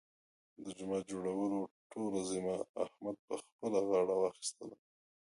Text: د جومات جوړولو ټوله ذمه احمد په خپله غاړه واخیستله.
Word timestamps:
د 0.63 0.65
جومات 0.77 1.03
جوړولو 1.11 1.59
ټوله 1.91 2.19
ذمه 2.29 2.55
احمد 2.83 3.15
په 3.27 3.33
خپله 3.41 3.79
غاړه 3.89 4.15
واخیستله. 4.17 4.75